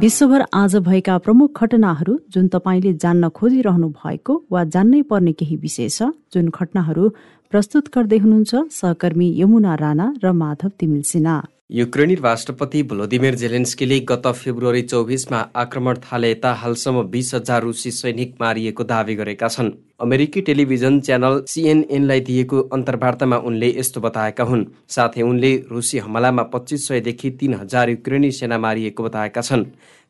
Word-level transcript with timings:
विश्वभर 0.00 0.42
आज 0.54 0.74
भएका 0.76 1.16
प्रमुख 1.18 1.62
घटनाहरू 1.62 2.16
जुन 2.32 2.46
तपाईँले 2.48 2.92
जान्न 3.02 3.28
खोजिरहनु 3.28 3.88
भएको 3.96 4.34
वा 4.50 4.62
जान्नै 4.74 5.00
पर्ने 5.10 5.32
केही 5.32 5.56
विषय 5.56 5.88
छ 5.88 6.08
जुन 6.32 6.48
घटनाहरू 6.48 7.08
प्रस्तुत 7.52 7.90
गर्दै 7.94 8.18
हुनुहुन्छ 8.18 8.62
सहकर्मी 8.72 9.28
यमुना 9.40 9.74
राणा 9.76 10.06
र 10.24 10.32
माधव 10.32 10.70
तिमिल 10.80 11.02
सिन्हा। 11.04 11.36
युक्रेनी 11.70 12.14
राष्ट्रपति 12.14 12.82
भ्लोदिमिर 12.82 13.34
जेलेन्स्कीले 13.34 13.98
गत 14.00 14.26
फेब्रुअरी 14.26 14.80
चौबिसमा 14.82 15.38
आक्रमण 15.56 15.96
थाले 16.04 16.30
यता 16.30 16.52
हालसम्म 16.52 17.02
बिस 17.10 17.32
हजार 17.34 17.62
रुसी 17.62 17.90
सैनिक 17.90 18.34
मारिएको 18.40 18.84
दावी 18.84 19.14
गरेका 19.14 19.48
छन्। 19.48 19.70
अमेरिकी 20.00 20.40
टेलिभिजन 20.40 20.98
च्यानल 21.00 21.40
सिएनएनलाई 21.48 22.20
दिएको 22.20 22.60
अन्तर्वार्तामा 22.74 23.36
उनले 23.38 23.68
यस्तो 23.78 24.00
बताएका 24.00 24.44
हुन्। 24.44 24.64
साथै 24.88 25.22
उनले 25.22 25.54
रुसी 25.70 25.98
हमलामा 25.98 26.42
पच्चिस 26.50 26.88
सयदेखि 26.88 27.30
तीन 27.38 27.54
हजार 27.54 27.90
युक्रेनी 27.90 28.30
सेना 28.32 28.58
मारिएको 28.58 29.02
बताएका 29.04 29.40
छन्। 29.40 29.64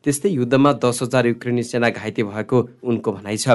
त्यस्तै 0.05 0.29
युद्धमा 0.31 0.73
दस 0.81 1.03
हजार 1.03 1.27
युक्रेनी 1.27 1.63
सेना 1.63 1.91
घाइते 1.91 2.23
भएको 2.23 2.69
उनको 2.83 3.13
भनाइ 3.13 3.37
छ। 3.37 3.49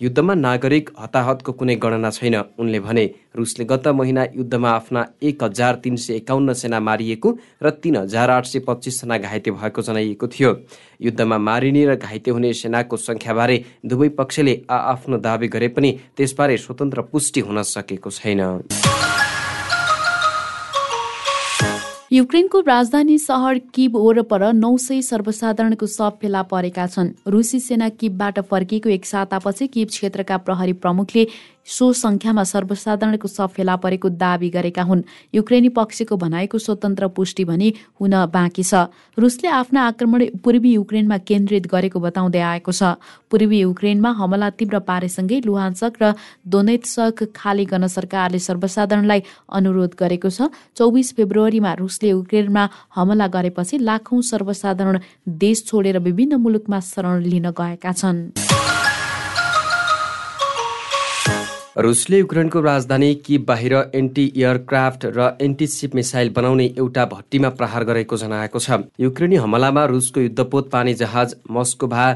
युद्धमा 0.00 0.34
नागरिक 0.36 0.90
हताहतको 1.00 1.52
कुनै 1.52 1.74
गणना 1.80 2.10
छैन। 2.10 2.34
उनले 2.60 2.80
भने 2.80 3.04
रुसले 3.36 3.64
गत 3.64 3.86
महिना 3.96 4.24
युद्धमा 4.36 4.70
आफ्ना 4.70 5.04
एक 5.22 5.42
हजार 5.42 5.74
तिन 5.84 5.96
सय 5.96 6.14
एकाउन्न 6.14 6.52
सेना 6.52 6.80
मारिएको 6.80 7.32
र 7.62 7.70
तीन 7.80 7.96
हजार 7.96 8.30
आठ 8.30 8.44
सय 8.44 8.58
पच्चिसजना 8.68 9.18
घाइते 9.18 9.50
भएको 9.56 9.82
जनाइएको 9.82 10.26
थियो। 10.28 10.52
युद्धमा 11.00 11.38
मारिने 11.38 11.84
र 11.86 11.96
घाइते 11.96 12.30
हुने 12.30 12.52
सेनाको 12.52 12.96
सङ्ख्याबारे 12.98 13.56
दुवै 13.86 14.08
पक्षले 14.20 14.60
आ 14.68 14.76
आफ्नो 14.92 15.16
दावी 15.18 15.48
गरे 15.48 15.68
पनि 15.72 15.90
त्यसबारे 16.16 16.56
स्वतन्त्र 16.58 17.08
पुष्टि 17.08 17.40
हुन 17.40 17.62
सकेको 17.64 18.10
छैन। 18.12 18.40
युक्रेनको 22.16 22.60
राजधानी 22.60 23.16
सहर 23.18 23.58
किब 23.74 23.96
वरपर 23.96 24.42
नौ 24.52 24.76
सय 24.76 25.00
सर्वसाधारणको 25.02 25.86
शव 25.86 26.10
फेला 26.20 26.42
परेका 26.42 26.86
छन्। 26.86 27.10
रुसी 27.28 27.60
सेना 27.60 27.88
किबबाट 27.92 28.38
फर्किएको 28.40 28.88
एक 28.88 29.06
सातापछि 29.06 29.66
किब 29.66 29.88
क्षेत्रका 29.88 30.36
प्रहरी 30.38 30.72
प्रमुखले 30.72 31.26
सो 31.66 31.92
संख्यामा 31.92 32.44
सर्वसाधारणको 32.44 33.28
सब 33.28 33.50
फेला 33.50 33.76
परेको 33.76 34.08
दावी 34.08 34.48
गरेका 34.50 34.82
हुन्। 34.82 35.02
युक्रेनी 35.34 35.68
पक्षको 35.68 36.16
भनाइको 36.16 36.58
स्वतन्त्र 36.58 37.08
पुष्टि 37.08 37.44
भनी 37.44 37.72
हुन 38.00 38.14
बाँकी 38.30 38.62
छ। 38.62 38.86
रुसले 39.18 39.48
आफ्ना 39.50 39.80
आक्रमण 39.86 40.24
पूर्वी 40.44 40.72
युक्रेनमा 40.72 41.18
केन्द्रित 41.18 41.66
गरेको 41.66 42.00
बताउँदै 42.00 42.40
आएको 42.40 42.72
छ। 42.72 42.94
पूर्वी 43.30 43.58
युक्रेनमा 43.60 44.10
हमला 44.10 44.50
तीव्र 44.54 44.78
पारेसँगै 44.86 45.40
लुहान्सक 45.42 45.92
र 46.02 46.14
दोनेत्सक 46.46 47.34
खाली 47.34 47.64
गर्न 47.66 47.86
सरकारले 47.90 48.38
सर्वसाधारणलाई 48.38 49.20
अनुरोध 49.50 49.98
गरेको 49.98 50.30
छ। 50.30 50.48
चौबिस 50.78 51.12
फेब्रुअरीमा 51.16 51.72
रुसले 51.74 52.08
युक्रेनमा 52.14 52.68
हमला 52.94 53.26
गरेपछि 53.26 53.82
लाखौं 53.82 54.20
सर्वसाधारण 54.22 54.98
देश 55.26 55.66
छोडेर 55.66 55.98
विभिन्न 55.98 56.38
मुलुकमा 56.38 56.80
शरण 56.80 57.22
लिन 57.26 57.50
गएका 57.50 57.92
छन्। 57.92 58.45
रुसले 61.76 62.18
युक्रेनको 62.18 62.60
राजधानी 62.60 63.14
कि 63.14 63.36
बाहिर 63.38 63.74
एन्टी 63.94 64.22
एयरक्राफ्ट 64.36 65.04
र 65.06 65.26
एन्टी 65.40 65.66
सिप 65.66 65.94
मिसाइल 65.94 66.30
बनाउने 66.30 66.64
एउटा 66.78 67.04
भट्टीमा 67.06 67.48
प्रहार 67.52 67.84
गरेको 67.84 68.16
जनाएको 68.16 68.58
छ। 68.58 68.78
युक्रेनी 69.00 69.36
हमलामा 69.36 69.84
रुसको 69.84 70.20
युद्धपोत 70.20 70.70
पानी 70.70 70.94
जहाज 70.94 71.34
मस्कोभा 71.50 72.06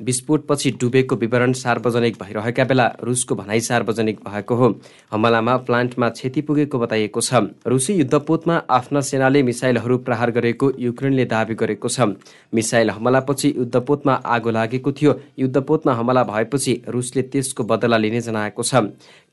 विस्फोटपछि 0.00 0.70
डुबेको 0.80 1.16
विवरण 1.16 1.52
सार्वजनिक 1.52 2.16
भइरहेका 2.22 2.64
बेला 2.64 2.86
रुसको 3.02 3.34
भनाइ 3.34 3.60
सार्वजनिक 3.60 4.20
भएको 4.28 4.54
हो। 4.54 4.68
हमलामा 5.12 5.56
प्लान्टमा 5.58 6.08
क्षति 6.08 6.40
पुगेको 6.40 6.78
बताइएको 6.78 7.20
छ। 7.20 7.34
रुसी 7.66 7.94
युद्धपोतमा 7.94 8.56
आफ्ना 8.70 9.00
सेनाले 9.00 9.42
मिसाइलहरू 9.42 9.98
प्रहार 9.98 10.30
गरेको 10.30 10.72
युक्रेनले 10.78 11.24
दावी 11.24 11.54
गरेको 11.54 11.88
छ। 11.88 12.14
मिसाइल 12.54 12.90
हमलापछि 12.90 13.54
युद्धपोतमा 13.58 14.12
आगो 14.26 14.50
लागेको 14.50 14.92
थियो। 14.92 15.14
युद्धपोतमा 15.38 15.92
हमला 15.94 16.22
भएपछि 16.24 16.82
रुसले 16.88 17.22
त्यसको 17.24 17.64
बदला 17.64 17.96
लिने 17.96 18.20
जनाएको 18.20 18.62
छ। 18.62 18.74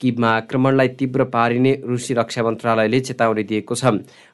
किबमा 0.02 0.30
आक्रमणलाई 0.30 0.88
तीव्र 0.98 1.24
पारिने 1.30 1.72
रुसी 1.86 2.14
रक्षा 2.14 2.44
मन्त्रालयले 2.44 3.00
चेतावनी 3.02 3.44
दिएको 3.44 3.76
छ। 3.76 3.86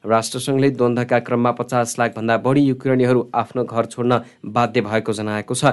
राष्ट्रसङ्घले 0.04 0.70
द्वन्द्वका 0.70 1.18
क्रममा 1.18 1.50
पचास 1.60 1.96
लाखभन्दा 1.98 2.36
बढी 2.38 2.60
युक्रेनीहरू 2.62 3.30
आफ्नो 3.34 3.64
घर 3.64 3.86
छोड्न 3.86 4.20
बाध्य 4.46 4.80
भएको 4.80 5.12
जनाएको 5.12 5.54
छ। 5.54 5.64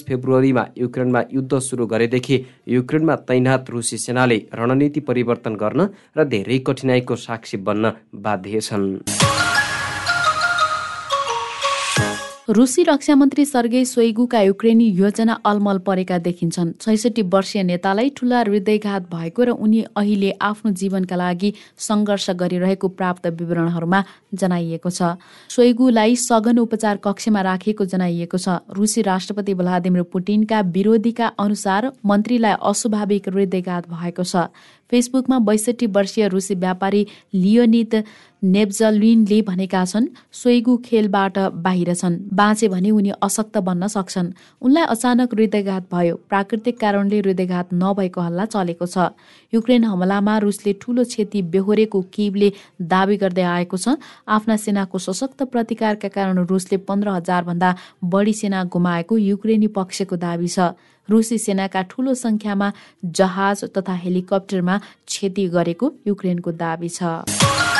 फेब्रुअरीमा 0.00 0.64
युक्रेनमा 0.78 1.22
युद्ध 1.32 1.58
सुरु 1.58 1.86
गरेदेखि 1.86 2.36
युक्रेनमा 2.68 3.16
तैनात 3.16 3.70
रुसी 3.70 3.98
सेनाले 3.98 4.38
रणनीति 4.54 5.00
परिवर्तन 5.00 5.54
गर्न 5.54 5.88
र 6.16 6.24
धेरै 6.24 6.58
कठिनाईको 6.58 7.16
साक्षी 7.16 7.56
बन्न 7.56 7.92
बाध्य 8.14 8.60
छन्। 8.60 9.41
रुसी 12.48 12.82
रक्षा 12.82 13.14
मन्त्री 13.14 13.44
सर्गेई 13.44 13.84
सोइगुका 13.84 14.40
युक्रेनी 14.40 14.86
योजना 14.90 15.32
अलमल 15.46 15.78
परेका 15.78 16.16
देखिन्छन्। 16.18 16.72
छैसठी 16.80 17.22
वर्षीय 17.22 17.62
नेतालाई 17.62 18.10
ठुला 18.18 18.40
हृदयघात 18.40 19.02
भएको 19.06 19.42
र 19.44 19.50
उनी 19.54 19.82
अहिले 19.94 20.30
आफ्नो 20.42 20.70
जीवनका 20.74 21.16
लागि 21.16 21.52
सङ्घर्ष 21.78 22.30
गरिरहेको 22.34 22.88
प्राप्त 22.90 23.26
विवरणहरूमा 23.38 24.02
जनाइएको 24.34 24.90
छ। 24.90 25.14
सोइगुलाई 25.54 26.16
सघन 26.18 26.58
उपचार 26.58 26.98
कक्षमा 26.98 27.40
राखिएको 27.46 27.84
जनाइएको 27.86 28.38
छ। 28.38 28.58
रुसी 28.74 29.02
राष्ट्रपति 29.06 29.54
भ्लादिमिर 29.54 30.02
पुटिनका 30.10 30.60
विरोधीका 30.66 31.26
अनुसार 31.38 31.92
मन्त्रीलाई 32.02 32.58
अस्वाभाविक 32.60 33.28
हृदयघात 33.28 33.88
भएको 33.88 34.24
छ। 34.24 34.50
फेसबुकमा 34.90 35.38
बैसठी 35.38 35.86
वर्षीय 35.88 36.28
रुसी 36.28 36.54
व्यापारी 36.54 37.06
लियोनित 37.34 37.94
नेब्जलिनले 38.42 39.40
भनेका 39.42 39.84
छन् 39.84 40.06
सोइगु 40.32 40.76
खेलबाट 40.84 41.38
बाहिर 41.62 41.94
छन्। 41.94 42.18
बाँचे 42.34 42.68
भने 42.68 42.90
उनी 42.90 43.10
अशक्त 43.22 43.58
बन्न 43.58 43.86
सक्छन्। 43.86 44.32
उनलाई 44.62 44.84
अचानक 44.84 45.34
हृदयघात 45.34 45.86
भयो। 45.92 46.16
प्राकृतिक 46.28 46.78
कारणले 46.80 47.18
हृदयघात 47.20 47.68
नभएको 47.72 48.20
हल्ला 48.20 48.44
चलेको 48.44 48.86
छ। 48.86 49.14
युक्रेन 49.52 49.84
हमलामा 49.84 50.38
रुसले 50.38 50.72
ठूलो 50.82 51.04
क्षति 51.04 51.42
बेहोरेको 51.54 52.00
किबले 52.10 52.52
दावी 52.82 53.16
गर्दै 53.16 53.42
आएको 53.42 53.76
छ। 53.76 53.94
आफ्ना 54.28 54.56
सेनाको 54.58 54.98
सशक्त 54.98 55.42
प्रतिकारका 55.46 56.08
कारण 56.10 56.44
रुसले 56.44 56.76
पन्ध्र 56.82 57.08
हजार 57.16 57.44
भन्दा 57.44 57.74
बढी 58.04 58.32
सेना 58.34 58.64
गुमाएको 58.66 59.18
युक्रेनी 59.18 59.66
पक्षको 59.70 60.16
दावी 60.18 60.48
छ। 60.48 60.74
रुसी 61.08 61.38
सेनाका 61.38 61.82
ठूलो 61.90 62.14
संख्यामा 62.14 62.72
जहाज 63.04 63.64
तथा 63.74 63.94
हेलिकप्टरमा 64.02 64.78
क्षति 65.06 65.46
गरेको 65.48 65.92
युक्रेनको 66.06 66.50
दावी 66.58 66.88
छ। 66.88 67.71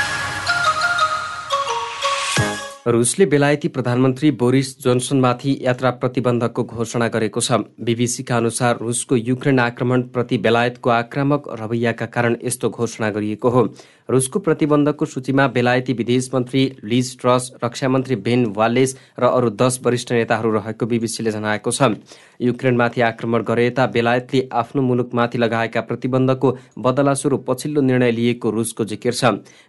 रुसले 2.86 3.26
बेलायती 3.26 3.68
प्रधानमन्त्री 3.68 4.30
बोरिस 4.32 4.68
जोन्सनमाथि 4.82 5.56
यात्रा 5.62 5.90
प्रतिबन्धकको 6.02 6.62
घोषणा 6.64 7.08
गरेको 7.08 7.40
छ। 7.40 7.58
बिबिसीका 7.78 8.36
अनुसार 8.36 8.78
रुसको 8.82 9.16
युक्रेन 9.16 9.58
आक्रमणप्रति 9.60 10.38
बेलायतको 10.38 10.90
आक्रामक 10.90 11.48
रवैयाका 11.60 12.06
कारण 12.08 12.36
यस्तो 12.44 12.70
घोषणा 12.70 13.10
गरिएको 13.10 13.48
हो। 13.48 13.62
रुसको 14.10 14.38
प्रतिबन्धकको 14.38 15.04
सूचीमा 15.04 15.46
बेलायती 15.48 15.92
विदेश 15.92 16.30
मन्त्री 16.34 16.62
लिज 16.84 17.16
ट्रस 17.20 17.50
रक्षा 17.64 17.88
मन्त्री 17.88 18.16
बेन 18.18 18.44
वालेस 18.56 18.96
र 19.18 19.24
अरू 19.26 19.50
दस 19.52 19.78
वरिष्ठ 19.84 20.12
नेताहरू 20.12 20.50
रहेको 20.50 20.86
बिबिसीले 20.86 21.30
जनाएको 21.30 21.70
छ। 21.70 22.02
युक्रेनमाथि 22.42 23.00
आक्रमण 23.00 23.42
गरे 23.44 23.66
यता 23.66 23.86
बेलायतले 23.94 24.48
आफ्नो 24.52 24.82
मुलुकमाथि 24.82 25.38
लगाएका 25.38 25.80
प्रतिबन्धको 25.82 26.56
बदला 26.78 27.14
स्वरूप 27.14 27.46
पछिल्लो 27.46 27.80
निर्णय 27.80 28.10
लिएको 28.10 28.50
रुसको 28.50 28.84
जिकिर 28.84 29.14
छ। 29.14 29.24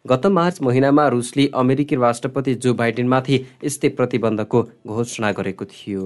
गत 0.05 0.25
मार्च 0.33 0.61
महिनामा 0.61 1.07
रुसले 1.07 1.49
अमेरिकी 1.53 1.95
राष्ट्रपति 1.97 2.55
जो 2.55 2.73
बाइडेनमाथि 3.03 3.35
यस्तै 3.63 3.89
प्रतिबन्धको 3.99 4.59
घोषणा 4.87 5.31
गरेको 5.37 5.65
थियो। 5.65 6.03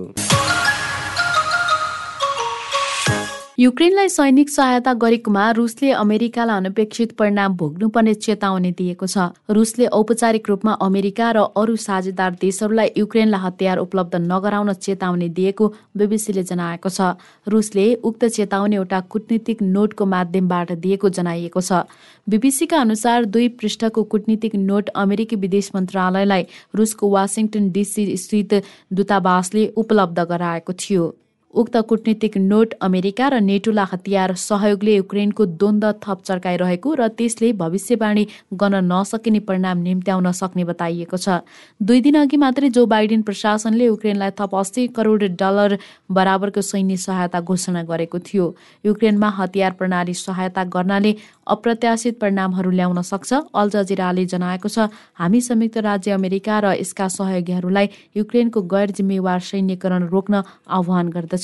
युक्रेनलाई 3.57 4.09
सैनिक 4.09 4.50
सहायता 4.50 4.92
गरेकोमा 4.94 5.44
रुसले 5.51 5.89
अमेरिकालाई 5.92 6.57
अनपेक्षित 6.57 7.12
परिणाम 7.18 7.56
भोग्नुपर्ने 7.57 8.13
चेतावनी 8.15 8.71
दिएको 8.71 9.07
छ। 9.07 9.18
रुसले 9.50 9.86
औपचारिक 9.89 10.50
रूपमा 10.50 10.74
अमेरिका 10.80 11.31
र 11.31 11.45
अरू 11.57 11.75
साझेदार 11.77 12.38
देशहरूलाई 12.38 12.92
युक्रेनलाई 12.98 13.42
हतियार 13.42 13.77
उपलब्ध 13.77 14.15
नगराउन 14.27 14.74
चेतावनी 14.75 15.30
दिएको 15.33 15.71
बीबीसीले 15.98 16.44
जनाएको 16.44 16.89
छ। 16.89 17.18
रुसले 17.50 17.89
उक्त 18.06 18.25
चेतावनी 18.30 18.75
एउटा 18.75 19.00
कूटनीतिक 19.09 19.62
नोटको 19.65 20.06
माध्यमबाट 20.06 20.77
दिएको 20.77 21.09
जनाइएको 21.18 21.62
छ। 21.62 21.81
बीबीसीका 22.30 22.77
अनुसार 22.80 23.25
दुई 23.25 23.48
पृष्ठको 23.57 24.04
कूटनीतिक 24.06 24.56
नोट 24.69 24.89
अमेरिकी 24.95 25.36
विदेश 25.36 25.71
मन्त्रालयलाई 25.75 26.44
रुसको 26.77 27.09
वासिङटन 27.12 27.71
डिसी 27.74 28.12
स्थित 28.18 28.62
दूतावासले 28.94 29.71
उपलब्ध 29.75 30.19
गराएको 30.30 30.74
थियो। 30.75 31.15
उक्त 31.53 31.77
कूटनीतिक 31.89 32.38
नोट 32.39 32.73
अमेरिका 32.81 33.27
र 33.29 33.39
नेटोलाई 33.41 33.85
हतियार 33.91 34.33
सहयोगले 34.38 34.95
युक्रेनको 34.95 35.45
द्वन्द 35.57 35.85
थप 36.03 36.19
चर्काइरहेको 36.27 36.94
र 36.94 37.07
त्यसले 37.17 37.51
भविष्यवाणी 37.61 38.25
गर्न 38.53 38.81
नसकिने 38.85 39.39
परिणाम 39.47 39.77
निम्त्याउन 39.81 40.31
सक्ने 40.31 40.63
बताइएको 40.69 41.17
छ। 41.17 41.39
दुई 41.81 42.01
दिन 42.03 42.15
अघि 42.21 42.38
मात्रै 42.38 42.69
जो 42.69 42.85
बाइडेन 42.85 43.21
प्रशासनले 43.23 43.85
युक्रेनलाई 43.85 44.31
थप 44.38 44.55
अस्सी 44.55 44.88
करोड 44.91 45.23
डलर 45.39 45.77
बराबरको 46.11 46.61
सैन्य 46.61 46.97
सहायता 46.97 47.39
घोषणा 47.41 47.83
गरेको 47.89 48.19
थियो। 48.19 48.45
युक्रेनमा 48.85 49.29
हतियार 49.39 49.71
प्रणाली 49.79 50.13
सहायता 50.13 50.63
गर्नाले 50.67 51.15
अप्रत्याशित 51.47 52.19
परिणामहरू 52.21 52.71
ल्याउन 52.75 53.01
सक्छ 53.01 53.33
अल 53.55 53.69
जजिराले 53.71 54.25
जनाएको 54.27 54.67
छ। 54.67 54.91
हामी 55.15 55.41
संयुक्त 55.41 55.77
राज्य 55.79 56.11
अमेरिका 56.11 56.59
र 56.59 56.75
यसका 56.83 57.07
सहयोगीहरूलाई 57.17 57.88
युक्रेनको 58.19 58.61
गैर 58.67 58.91
जिम्मेवार 58.99 59.39
सैन्यकरण 59.49 60.07
रोक्न 60.11 60.44
आह्वान 60.69 61.09
गर्दछौँ। 61.09 61.36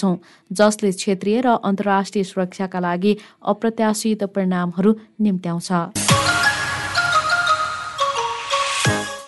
जसले 0.51 0.91
क्षेत्रीय 0.91 1.41
र 1.41 1.47
अन्तर्राष्ट्रिय 1.63 2.23
सुरक्षाका 2.23 2.79
लागि 2.79 3.13
अप्रत्याशित 3.41 4.23
परिणामहरू 4.23 4.93
निम्त्याउँछ। 5.19 6.02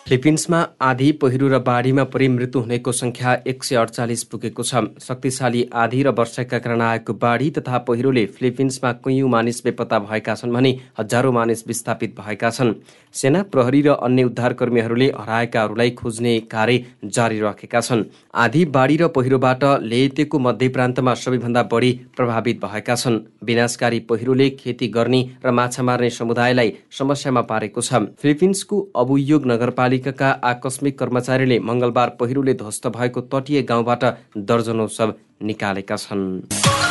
फिलिपिन्समा 0.05 0.57
आधी 0.85 1.11
पहिरो 1.21 1.47
र 1.49 1.57
बाढीमा 1.65 2.03
परि 2.05 2.27
मृत्यु 2.29 2.61
हुनेको 2.61 2.91
संख्या 2.91 3.31
एक 3.47 3.63
सय 3.63 3.75
अडचालिस 3.75 4.23
पुगेको 4.23 4.63
छ। 4.63 4.81
शक्तिशाली 5.01 5.63
आधी 5.73 6.01
र 6.03 6.09
वर्षाका 6.13 6.59
कारण 6.59 6.81
आएको 6.81 7.13
बाढी 7.15 7.49
तथा 7.51 7.77
पहिरोले 7.87 8.25
फिलिपिन्समा 8.27 8.91
कैयौँ 9.01 9.29
मानिस 9.29 9.63
बेपत्ता 9.65 9.99
भएका 9.99 10.35
छन् 10.35 10.53
भने 10.53 10.71
हजारौँ 10.99 11.31
मानिस 11.33 11.67
विस्थापित 11.67 12.13
भएका 12.19 12.49
छन्। 12.49 12.73
सेना 13.15 13.41
प्रहरी 13.49 13.81
र 13.81 13.95
अन्य 13.99 14.23
उद्धारकर्मीहरूले 14.23 15.07
हराएकाहरूलाई 15.17 15.91
खोज्ने 15.97 16.39
कार्य 16.53 16.85
जारी 17.07 17.39
राखेका 17.39 17.81
छन्। 17.81 18.03
आधी 18.35 18.63
बाढी 18.77 18.97
र 18.97 19.07
पहिरोबाट 19.09 19.63
लेतेको 19.83 20.39
मध्य 20.39 20.69
प्रान्तमा 20.69 21.13
सबैभन्दा 21.15 21.63
बढी 21.73 21.91
प्रभावित 22.17 22.61
भएका 22.61 22.95
छन्। 22.95 23.19
विनाशकारी 23.43 23.99
पहिरोले 24.05 24.49
खेती 24.53 24.87
गर्ने 24.91 25.23
र 25.45 25.51
माछा 25.51 25.83
मार्ने 25.83 26.09
समुदायलाई 26.11 26.73
समस्यामा 26.93 27.41
पारेको 27.49 27.81
छ। 27.81 28.05
फिलिपिन्सको 28.21 28.81
अबुयोग 28.95 29.45
नगरपालिकाका 29.95 30.29
आकस्मिक 30.43 30.97
कर्मचारीले 30.99 31.59
मङ्गलबार 31.59 32.09
पहिरोले 32.19 32.53
ध्वस्त 32.53 32.87
भएको 32.87 33.21
तटीय 33.31 33.61
गाउँबाट 33.63 34.03
दर्जनौ 34.37 34.87
सब 34.89 35.15
निकालेका 35.41 35.95
छन्। 35.95 36.84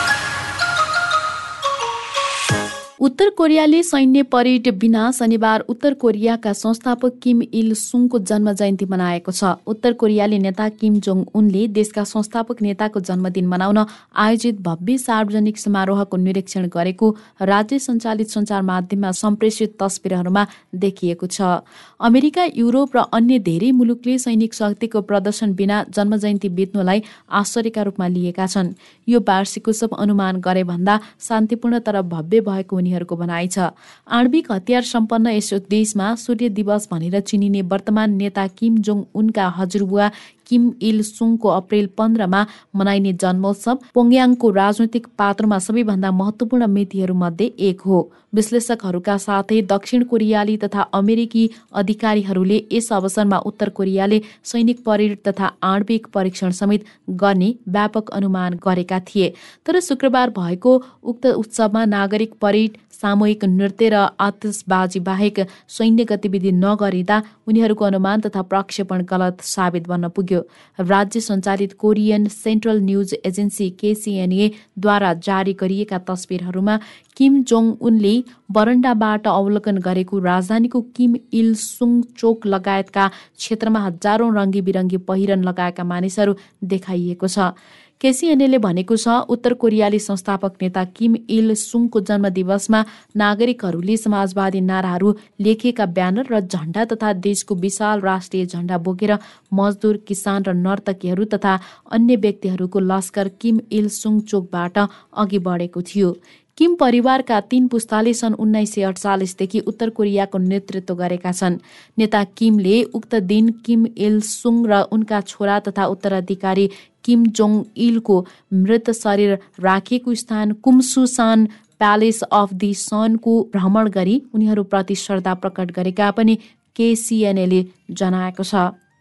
उत्तर 3.01 3.31
कोरियाले 3.31 3.83
सैन्य 3.83 4.23
परेड 4.23 4.71
बिना 4.79 5.11
शनिबार 5.11 5.61
उत्तर 5.69 5.95
कोरियाका 5.95 6.53
संस्थापक 6.53 7.19
किम 7.23 7.41
इल 7.43 7.73
सुङको 7.75 8.19
जन्म 8.21 8.53
जयन्ती 8.53 8.85
मनाएको 8.87 9.33
छ। 9.33 9.51
उत्तर 9.67 9.93
कोरियाली 9.93 10.39
नेता 10.39 10.69
किम 10.71 11.01
जोङ 11.01 11.25
उनले 11.35 11.67
देशका 11.69 12.05
संस्थापक 12.05 12.63
नेताको 12.63 13.01
जन्मदिन 13.01 13.47
मनाउन 13.47 13.79
आयोजित 14.17 14.61
भव्य 14.61 14.99
सार्वजनिक 14.99 15.59
समारोहको 15.59 16.17
निरीक्षण 16.19 16.69
गरेको 16.69 17.11
राज्य 17.43 17.79
सञ्चालित 17.81 18.29
सञ्चार 18.29 18.63
माध्यममा 18.63 19.11
सम्प्रेषित 19.15 19.75
तस्विरहरूमा 19.83 20.47
देखिएको 20.77 21.27
छ। 21.27 21.67
अमेरिका 22.01 22.45
युरोप 22.55 22.97
र 22.97 23.05
अन्य 23.13 23.39
धेरै 23.41 23.73
मुलुकले 23.73 24.19
सैनिक 24.21 24.55
शक्तिको 24.55 25.01
प्रदर्शन 25.03 25.55
बिना 25.55 25.83
जन्म 25.91 26.17
जयन्ती 26.17 26.49
बित्नुलाई 26.55 27.03
आश्चर्यका 27.33 27.83
रूपमा 27.83 28.07
लिएका 28.09 28.47
छन्। 28.47 28.73
यो 29.09 29.21
वार्षिक 29.21 29.69
उत्सव 29.69 29.99
अनुमान 29.99 30.41
गरे 30.41 30.65
भन्दा 30.65 31.01
शान्तिपूर्ण 31.21 31.79
तर 31.83 32.01
भव्य 32.07 32.41
भएको 32.43 32.83
उनीहरूको 32.85 33.17
भनाइ 33.17 33.49
छ। 33.49 33.73
आणविक 34.13 34.53
हतियार 34.53 34.83
सम्पन्न 34.85 35.27
यस 35.35 35.53
देशमा 35.71 36.15
सूर्य 36.21 36.49
दिवस 36.61 36.89
भनेर 36.93 37.21
चिनिने 37.25 37.63
वर्तमान 37.73 38.17
नेता 38.21 38.47
किम 38.59 38.77
जोङ 38.85 39.03
उनका 39.15 39.49
हजुरबुवा 39.59 40.11
किम 40.47 40.71
इल 40.83 41.03
सुङको 41.05 41.49
अप्रेल 41.51 41.87
पन्ध्रमा 41.99 42.47
मनाइने 42.77 43.13
जन्मोत्सव 43.23 43.79
पोङ्याङको 43.95 44.51
राजनैतिक 44.53 45.07
पात्रमा 45.19 45.59
सबैभन्दा 45.59 46.11
महत्वपूर्ण 46.13 46.67
मितिहरू 46.69 47.15
मध्ये 47.15 47.47
एक 47.69 47.81
हो। 47.83 47.99
विश्लेषकहरूका 48.35 49.17
साथै 49.19 49.61
दक्षिण 49.63 50.03
कोरियाली 50.05 50.57
तथा 50.57 50.81
अमेरिकी 50.93 51.43
अधिकारीहरूले 51.73 52.57
यस 52.73 52.93
अवसरमा 52.93 53.39
उत्तर 53.47 53.69
कोरियाले 53.71 54.21
सैनिक 54.45 54.83
परेड 54.85 55.19
तथा 55.29 55.51
आणविक 55.63 56.07
परीक्षण 56.15 56.51
समेत 56.53 56.85
गर्ने 57.23 57.55
व्यापक 57.69 58.11
अनुमान 58.11 58.59
गरेका 58.65 58.99
थिए। 59.09 59.33
तर 59.67 59.81
शुक्रबार 59.81 60.31
भएको 60.31 60.73
उक्त 61.05 61.27
उत्सवमा 61.27 61.85
नागरिक 61.85 62.35
परेड 62.41 62.77
सामूहिक 62.95 63.45
नृत्य 63.45 63.89
र 63.89 64.03
आतसबाजी 64.21 65.01
बाहेक 65.01 65.41
सैन्य 65.69 66.05
गतिविधि 66.05 66.53
नगरिँदा 66.55 67.23
उनीहरूको 67.47 67.85
अनुमान 67.85 68.21
तथा 68.21 68.43
प्रक्षेपण 68.51 69.03
गलत 69.05 69.41
साबित 69.45 69.89
बन्न 69.89 70.09
पुग्यो। 70.09 70.41
राज्य 70.79 71.21
सञ्चालित 71.21 71.73
कोरियन 71.79 72.27
सेन्ट्रल 72.35 72.81
न्युज 72.81 73.15
एजेन्सी 73.25 73.69
केसिएनएद्वारा 73.81 75.13
जारी 75.27 75.53
गरिएका 75.61 75.99
तस्विरहरूमा 76.09 76.79
किम 77.17 77.43
जोङ 77.45 77.71
उनले 77.81 78.15
बरन्डाबाट 78.53 79.27
अवलोकन 79.29 79.79
गरेको 79.81 80.19
राजधानीको 80.21 80.81
किम 80.97 81.15
इल 81.33 81.55
सुङ 81.57 82.01
चोक 82.19 82.47
लगायतका 82.47 83.09
क्षेत्रमा 83.39 83.81
हजारौं 83.87 84.35
रङ्गी 84.35 84.61
बिरङ्गी 84.69 84.97
पहिरन 85.09 85.45
लगाएका 85.45 85.85
मानिसहरू 85.85 86.37
देखाइएको 86.65 87.29
छ। 87.29 87.53
केसिएनएले 88.01 88.59
भनेको 88.59 88.97
छ 88.97 89.09
उत्तर 89.29 89.55
कोरियाली 89.55 89.99
संस्थापक 89.99 90.57
नेता 90.63 90.85
किम 90.97 91.15
इल 91.31 91.55
सुङको 91.57 92.01
जन्मदिवसमा 92.01 92.81
नागरिकहरूले 93.17 93.97
समाजवादी 93.97 94.61
नाराहरू 94.63 95.15
लेखिएका 95.41 95.87
ब्यानर 95.97 96.33
र 96.33 96.41
झण्डा 96.43 96.85
तथा 96.93 97.13
देशको 97.29 97.55
विशाल 97.65 98.01
राष्ट्रिय 98.03 98.47
झण्डा 98.47 98.79
बोकेर 98.85 99.17
मजदुर 99.55 99.97
किसान 100.09 100.43
र 100.45 100.53
नर्तकीहरू 100.61 101.25
तथा 101.35 101.59
अन्य 101.91 102.17
व्यक्तिहरूको 102.25 102.87
लस्कर 102.93 103.29
किम 103.41 103.61
इल 103.73 103.89
सुङ 103.97 104.21
चोकबाट 104.31 104.79
अघि 104.79 105.39
बढेको 105.49 105.83
थियो। 105.83 106.15
किम 106.59 106.75
परिवारका 106.75 107.41
तीन 107.43 107.67
पुस्ताले 107.69 108.13
सन् 108.15 108.35
उन्नाइस 108.39 108.75
सय 108.75 108.83
अडचालिसदेखि 108.83 109.61
उत्तर 109.67 109.91
कोरियाको 109.91 110.39
नेतृत्व 110.41 110.95
गरेका 110.95 111.33
छन्। 111.33 111.59
नेता 111.99 112.23
किमले 112.37 112.83
उक्त 112.95 113.15
दिन 113.25 113.49
किम 113.65 113.87
इल 113.99 114.21
सुङ 114.23 114.65
र 114.67 114.81
उनका 114.93 115.21
छोरा 115.23 115.59
तथा 115.61 115.87
उत्तराधिकारी 115.87 116.67
किम 117.05 117.27
जोङ 117.33 117.63
इलको 117.77 118.17
मृत 118.55 118.91
शरीर 118.93 119.39
राखिएको 119.61 120.15
स्थान 120.15 120.53
कुमसुसान 120.65 121.47
प्यालेस 121.79 122.23
अफ 122.33 122.53
दि 122.55 122.73
सनको 122.77 123.33
भ्रमण 123.55 123.89
गरी 123.91 124.21
उनीहरूप्रति 124.35 124.95
श्रद्धा 124.97 125.35
प्रकट 125.35 125.73
गरेका 125.73 126.11
पनि 126.11 126.39
केसिएनएले 126.77 127.65
जनाएको 127.93 128.45
छ। 128.45 128.55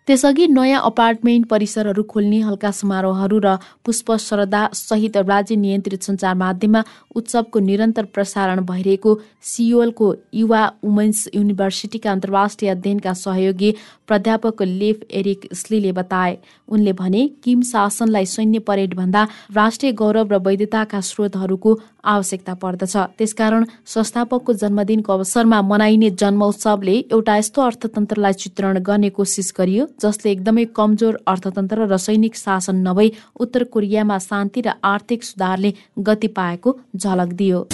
त्यसअघि 0.08 0.46
नयाँ 0.48 0.82
अपार्टमेन्ट 0.86 1.46
परिसरहरू 1.48 2.04
खोल्ने 2.10 2.40
हल्का 2.44 2.72
समारोहहरू 2.72 3.40
र 3.44 3.56
पुष्प 3.86 4.12
श्रद्धा 4.20 4.68
सहित 4.76 5.18
राज्य 5.18 5.56
नियन्त्रित 5.56 6.04
सञ्चार 6.04 6.34
माध्यममा 6.36 6.82
उत्सवको 7.16 7.60
निरन्तर 7.60 8.06
प्रसारण 8.14 8.60
भइरहेको 8.66 9.12
सियोलको 9.42 10.14
युवा 10.34 10.64
वुमेन्स 10.84 11.28
युनिभर्सिटीका 11.36 12.12
अन्तर्राष्ट्रिय 12.12 12.72
अध्ययनका 12.72 13.14
सहयोगी 13.16 13.72
प्राध्यापक 14.08 14.62
लेफ 14.62 15.04
एरिक 15.12 15.48
स्लीले 15.54 15.92
बताए। 15.92 16.38
उनले 16.68 16.94
भने 16.94 17.28
किम 17.44 17.62
शासनलाई 17.62 18.26
सैन्य 18.26 18.60
परेड 18.60 18.94
भन्दा 18.96 19.28
राष्ट्रिय 19.56 19.92
गौरव 19.94 20.34
र 20.34 20.38
वैधताका 20.44 21.00
स्रोतहरूको 21.02 21.80
आवश्यकता 22.04 22.54
पर्दछ। 22.54 22.96
त्यसकारण 23.18 23.66
संस्थापकको 23.88 24.54
जन्मदिनको 24.54 25.14
अवसरमा 25.14 25.62
मनाइने 25.62 26.10
जन्मोत्सवले 26.20 26.98
एउटा 27.12 27.38
यस्तो 27.38 27.62
अर्थतन्त्रलाई 27.62 28.34
चित्रण 28.44 28.80
गर्ने 28.84 29.10
कोसिस 29.10 29.54
गरियो 29.58 29.86
जसले 30.02 30.32
एकदमै 30.32 30.66
कमजोर 30.76 31.20
अर्थतन्त्र 31.28 31.88
र 31.88 31.98
सैनिक 31.98 32.36
शासन 32.36 32.76
नभई 32.88 33.12
उत्तर 33.40 33.64
कोरियामा 33.74 34.18
शान्ति 34.20 34.62
र 34.62 34.74
आर्थिक 34.86 35.24
सुधारले 35.24 35.74
गति 36.00 36.28
पाएको 36.38 36.78
झलक 36.96 37.34
दियो। 37.34 37.68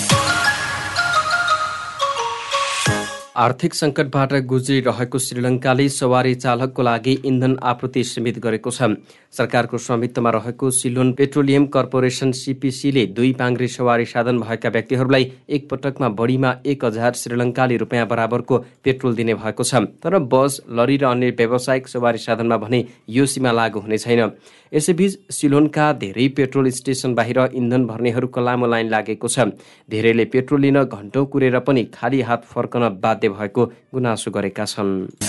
आर्थिक 3.38 3.74
सङ्कटबाट 3.74 4.34
गुज्रिरहेको 4.50 5.20
श्रीलङ्काले 5.20 5.88
सवारी 5.90 6.34
चालकको 6.36 6.82
लागि 6.84 7.12
इन्धन 7.26 7.56
आपूर्ति 7.64 8.04
सीमित 8.04 8.40
गरेको 8.40 8.72
छ। 8.72 8.98
सरकारको 9.32 9.78
स्वामित्वमा 9.78 10.30
रहेको 10.30 10.70
सिलोन 10.72 11.12
पेट्रोलियम 11.14 11.66
कर्पोरेसन 11.68 12.32
सिपिसीले 12.34 13.06
दुई 13.14 13.32
पाङ्ग्रे 13.40 13.68
सवारी 13.70 14.06
साधन 14.06 14.40
भएका 14.40 14.70
व्यक्तिहरूलाई 14.70 15.32
एक 15.48 15.70
पटकमा 15.70 16.10
बढीमा 16.20 16.56
एक 16.66 16.86
हजार 16.86 17.14
श्रीलङ्काली 17.14 17.78
रुपियाँ 17.78 18.08
बराबरको 18.08 18.58
पेट्रोल 18.84 19.16
दिने 19.16 19.34
भएको 19.36 19.64
छ। 19.64 19.86
तर 20.02 20.18
बस 20.26 20.62
लरी 20.68 20.98
र 20.98 21.06
अन्य 21.06 21.30
व्यावसायिक 21.38 21.88
सवारी 21.88 22.18
साधनमा 22.20 22.58
भने 22.58 22.86
यो 23.10 23.26
सीमा 23.26 23.52
लागू 23.52 23.80
हुने 23.80 23.98
छैन। 23.98 24.32
यसैबीच 24.72 25.32
सिलोनका 25.32 25.92
धेरै 26.02 26.28
पेट्रोल 26.34 26.70
स्टेसन 26.72 27.14
बाहिर 27.16 27.40
इन्धन 27.54 27.86
भर्नेहरूको 27.86 28.42
लामो 28.42 28.68
लाइन 28.68 28.90
लागेको 28.90 29.28
छ। 29.28 29.54
धेरैले 29.90 30.26
पेट्रोल 30.26 30.62
लिन 30.62 30.84
घन्टौँ 30.84 31.26
कुरेर 31.28 31.60
पनि 31.62 31.84
खाली 31.94 32.22
हात 32.22 32.44
फर्कन 32.46 32.90
बाध्य 33.02 33.29
भएको 33.34 33.66
गुनासो 33.94 34.32
गरेका 34.32 34.66
छन्। 34.66 35.29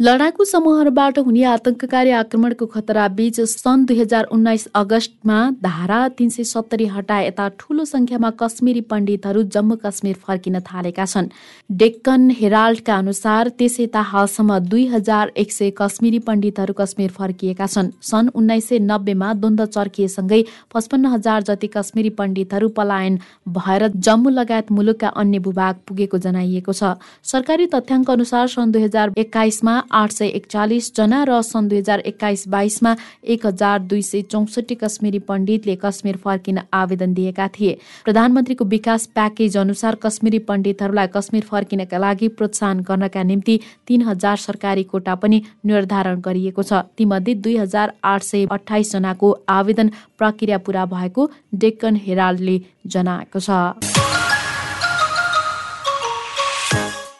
लडाकु 0.00 0.44
समूहहरूबाट 0.44 1.18
हुने 1.18 1.42
आतंककारी 1.44 2.10
आक्रमणको 2.16 2.66
खतरा 2.72 3.06
बीच 3.18 3.40
सन् 3.42 3.84
दुई 3.86 3.98
हजार 4.00 4.24
उन्नाइस 4.32 4.66
अगस्तमा 4.80 5.38
धारा 5.62 5.96
तीन 6.18 6.28
सय 6.30 6.44
सत्तरी 6.44 6.84
हटाए 6.86 7.26
यता 7.26 7.46
ठूलो 7.58 7.84
संख्यामा 7.84 8.30
कश्मीरी 8.38 8.80
पण्डितहरू 8.90 9.42
जम्मू 9.54 9.76
कश्मीर 9.84 10.14
फर्किन 10.26 10.58
थालेका 10.68 11.04
छन्। 11.04 11.28
डेक्कन 11.70 12.30
हेराल्डका 12.40 12.96
अनुसार 12.96 13.48
त्यस 13.58 13.78
हालसम्म 14.10 14.58
दुई 14.68 14.84
हजार 14.86 15.32
एक 15.36 15.52
सय 15.52 15.72
कश्मीरी 15.78 16.18
पण्डितहरू 16.28 16.74
कश्मीर 16.78 17.10
फर्किएका 17.18 17.66
छन्। 17.66 17.90
सन् 18.02 18.30
उन्नाइस 18.34 18.68
सय 18.68 18.78
नब्बेमा 18.84 19.32
द्वन्द 19.34 19.64
चर्किएसँगै 19.66 20.40
पचपन्न 20.74 21.12
हजार 21.16 21.42
जति 21.50 21.72
कश्मीरी 21.74 22.14
पण्डितहरू 22.22 22.68
पलायन 22.78 23.18
भएर 23.58 23.88
जम्मू 23.88 24.30
लगायत 24.30 24.72
मुलुकका 24.78 25.08
अन्य 25.16 25.38
भूभाग 25.40 25.82
पुगेको 25.88 26.18
जनाइएको 26.20 26.72
छ। 26.72 26.94
सरकारी 27.26 27.66
तथ्याङ्क 27.74 28.10
अनुसार 28.10 28.46
सन् 28.48 28.72
दुई 28.72 28.82
हजार 28.84 29.14
एक्काइसमा 29.18 29.78
आठ 29.92 30.12
सय 30.12 30.26
एकचालिस 30.30 30.94
जना 30.94 31.22
र 31.24 31.40
सन् 31.42 31.68
दुई 31.68 31.78
हजार 31.78 32.00
एक्काइस 32.06 32.46
बाइसमा 32.48 32.94
एक 33.26 33.46
हजार 33.46 33.78
दुई 33.84 34.02
सय 34.02 34.22
चौसठी 34.24 34.74
कश्मीरी 34.74 35.18
पण्डितले 35.28 35.76
कश्मीर 35.82 36.16
फर्किन 36.16 36.58
आवेदन 36.72 37.14
दिएका 37.14 37.48
थिए। 37.50 37.78
प्रधानमन्त्रीको 38.04 38.64
विकास 38.66 39.06
प्याकेज 39.14 39.56
अनुसार 39.56 39.94
कश्मीरी 40.02 40.38
पण्डितहरूलाई 40.48 41.06
कश्मीर 41.16 41.44
फर्किनका 41.44 41.98
लागि 41.98 42.28
प्रोत्साहन 42.38 42.80
गर्नका 42.88 43.22
निम्ति 43.24 43.58
तीन 43.86 44.02
हजार 44.02 44.36
सरकारी 44.38 44.82
कोटा 44.84 45.14
पनि 45.16 45.42
निर्धारण 45.66 46.20
गरिएको 46.20 46.62
छ। 46.62 46.82
तीमध्ये 46.96 47.34
दुई 47.36 47.56
हजार 47.56 47.92
आठ 48.04 48.22
सय 48.22 48.46
अठाइस 48.50 48.92
जनाको 48.92 49.36
आवेदन 49.50 49.90
प्रक्रिया 50.18 50.58
पूरा 50.58 50.84
भएको 50.88 51.30
डेक्कन 51.56 51.96
हेराल्डले 52.06 52.60
जनाएको 52.86 53.40
छ। 53.40 53.97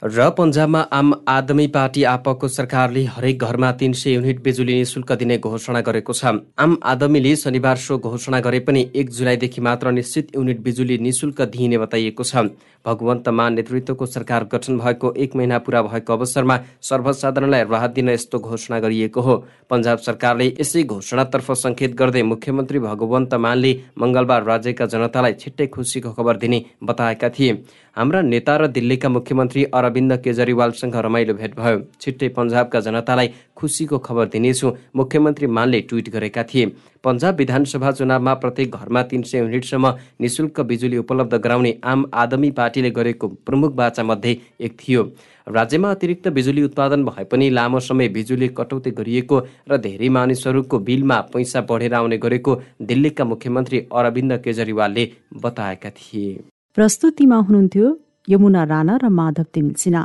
र 0.02 0.28
पन्जाबमा 0.30 0.80
आम 0.92 1.12
आदमी 1.28 1.66
पार्टी 1.66 2.02
आपको 2.06 2.48
सरकारले 2.48 3.02
हरेक 3.04 3.38
घरमा 3.38 3.70
तीन 3.72 3.92
सय 3.92 4.12
युनिट 4.12 4.42
बिजुली 4.42 4.74
निशुल्क 4.74 5.10
दिने 5.12 5.38
घोषणा 5.38 5.80
गरेको 5.80 6.12
छ। 6.12 6.38
आम 6.56 6.76
आदमीले 6.84 7.34
शनिबार 7.36 7.76
सो 7.76 7.98
घोषणा 7.98 8.40
गरे 8.40 8.60
पनि 8.62 8.86
एक 8.94 9.10
जुलाईदेखि 9.10 9.60
मात्र 9.60 9.90
निश्चित 9.90 10.30
युनिट 10.36 10.60
बिजुली 10.62 10.98
निशुल्क 10.98 11.40
दिइने 11.42 11.78
बताइएको 11.78 12.24
छ। 12.24 12.46
भगवन्त 12.86 13.28
मान 13.30 13.54
नेतृत्वको 13.54 14.06
सरकार 14.06 14.44
गठन 14.52 14.78
भएको 14.78 15.12
एक 15.18 15.34
महिना 15.36 15.58
पूरा 15.58 15.82
भएको 15.82 16.12
अवसरमा 16.12 16.58
सर्वसाधारणलाई 16.82 17.62
राहत 17.64 17.90
दिन 17.90 18.08
यस्तो 18.08 18.38
घोषणा 18.38 18.78
गरिएको 18.78 19.20
हो। 19.20 19.36
पन्जाब 19.70 19.98
सरकारले 19.98 20.46
यसै 20.60 20.82
घोषणातर्फ 20.84 21.50
सङ्केत 21.58 21.98
गर्दै 21.98 22.22
मुख्यमन्त्री 22.22 22.78
भगवन्त 22.78 23.34
मानले 23.36 23.74
मङ्गलबार 23.98 24.44
राज्यका 24.44 24.86
जनतालाई 24.86 25.32
छिट्टै 25.34 25.66
खुसीको 25.66 26.12
खबर 26.12 26.36
दिने 26.38 26.64
बताएका 26.84 27.28
थिए। 27.30 27.52
हाम्रा 27.98 28.20
नेता 28.22 28.56
र 28.56 28.66
दिल्लीका 28.68 29.08
मुख्यमन्त्री 29.08 29.62
अरविन्द 29.74 30.12
केजरीवालसँग 30.24 30.94
रमाइलो 30.96 31.34
भेट 31.34 31.54
भयो। 31.56 31.78
छिट्टै 32.00 32.28
पन्जाबका 32.30 32.80
जनतालाई 32.80 33.28
खुसीको 33.56 33.98
खबर 33.98 34.26
दिनेछु। 34.28 34.70
मुख्यमन्त्री 34.96 35.46
मानले 35.48 35.80
ट्विट 35.82 36.08
गरेका 36.08 36.42
थिए। 36.44 36.66
पन्जाब 37.04 37.36
विधानसभा 37.36 37.90
चुनावमा 37.92 38.34
प्रत्येक 38.34 38.70
घरमा 38.70 39.02
तीन 39.02 39.22
सय 39.22 39.38
युनिटसम्म 39.38 39.92
निशुल्क 40.20 40.60
बिजुली 40.60 40.96
उपलब्ध 40.96 41.34
गराउने 41.36 41.74
आम 41.84 42.04
आदमी 42.14 42.50
पार्टीले 42.50 42.90
गरेको 42.90 43.28
प्रमुख 43.46 43.72
बाचा 43.74 44.02
मध्ये 44.02 44.36
एक 44.60 44.76
थियो। 44.78 45.02
राज्यमा 45.46 45.90
अतिरिक्त 45.90 46.28
बिजुली 46.28 46.62
उत्पादन 46.62 47.04
भए 47.04 47.24
पनि 47.24 47.48
लामो 47.50 47.80
समय 47.80 48.08
बिजुली 48.08 48.48
कटौती 48.54 48.90
गरिएको 48.92 49.40
र 49.70 49.76
धेरै 49.78 50.08
मानिसहरूको 50.08 50.78
बिलमा 50.80 51.18
पैसा 51.34 51.60
बढेर 51.62 51.94
आउने 51.94 52.18
गरेको 52.18 52.56
दिल्लीका 52.82 53.24
मुख्यमन्त्री 53.24 53.78
अरविन्द 53.92 54.38
केजरीवालले 54.38 55.08
बताएका 55.42 55.90
थिए। 55.90 56.36
प्रस्तुतिमा 56.78 57.36
हुनुहुन्थ्यो 57.36 57.86
यमुना 58.28 58.62
राणा 58.70 58.94
र 59.02 59.08
माधव 59.10 59.46
तिमिल 59.54 59.96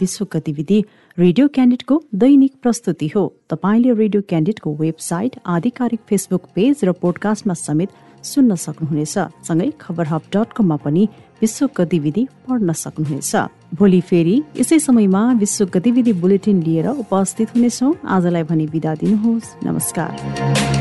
विश्व 0.00 0.26
गतिविधि 0.32 0.78
रेडियो 1.18 1.48
क्यान्डिडको 1.48 1.96
दैनिक 2.14 2.52
प्रस्तुति 2.62 3.08
हो। 3.16 3.24
तपाईँले 3.50 3.92
रेडियो 4.00 4.22
क्यान्डिडको 4.28 4.74
वेबसाइट 4.80 5.36
आधिकारिक 5.46 6.00
फेसबुक 6.08 6.42
पेज 6.54 6.84
र 6.84 6.92
पोडकास्टमा 7.02 7.54
समेत 7.58 7.90
सुन्न 8.24 8.54
सक्नुहुनेछ। 8.64 9.18
सँगै 9.44 9.70
खबर 9.76 10.06
हब 10.06 10.22
डट 10.32 10.48
कममा 10.56 10.76
पनि 10.80 11.04
विश्व 11.42 11.68
गतिविधि 11.76 12.26
पढ्न 12.48 12.72
सक्नुहुनेछ। 12.72 13.32
भोलि 13.76 14.00
फेरि 14.08 14.36
यसै 14.56 14.78
समयमा 14.78 15.22
विश्व 15.36 15.68
गतिविधि 15.76 16.12
बुलेटिन 16.24 16.62
लिएर 16.62 16.88
उपस्थित 16.96 17.48
हुनेछौ। 17.54 17.94
आजलाई 18.08 18.42
भने 18.48 18.66
विदा 18.72 18.94
दिनुहोस्। 18.94 19.54
नमस्कार। 19.66 20.77